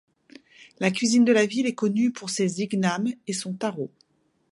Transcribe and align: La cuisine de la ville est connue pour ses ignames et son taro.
La 0.79 0.89
cuisine 0.89 1.25
de 1.25 1.31
la 1.31 1.45
ville 1.45 1.67
est 1.67 1.75
connue 1.75 2.11
pour 2.11 2.31
ses 2.31 2.63
ignames 2.63 3.13
et 3.27 3.33
son 3.33 3.53
taro. 3.53 3.91